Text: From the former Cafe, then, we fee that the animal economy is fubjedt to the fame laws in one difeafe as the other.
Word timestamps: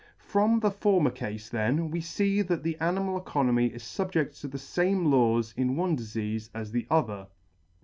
From 0.25 0.59
the 0.61 0.71
former 0.71 1.11
Cafe, 1.11 1.49
then, 1.51 1.91
we 1.91 2.01
fee 2.01 2.41
that 2.41 2.63
the 2.63 2.75
animal 2.79 3.19
economy 3.19 3.67
is 3.67 3.83
fubjedt 3.83 4.41
to 4.41 4.47
the 4.47 4.57
fame 4.57 5.11
laws 5.11 5.53
in 5.55 5.75
one 5.75 5.95
difeafe 5.95 6.49
as 6.55 6.71
the 6.71 6.87
other. 6.89 7.27